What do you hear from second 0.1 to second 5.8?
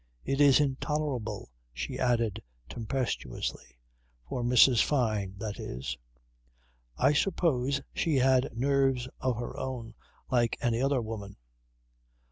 "It is intolerable," she added tempestuously for Mrs. Fyne that